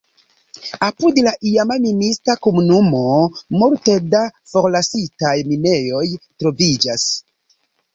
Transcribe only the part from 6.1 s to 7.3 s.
troviĝas.